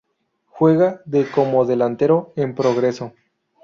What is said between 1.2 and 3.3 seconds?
como delantero en Progreso.